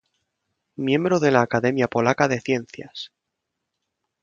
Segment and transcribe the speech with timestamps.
[0.77, 3.11] Miembro de la Academia Polaca de Ciencias.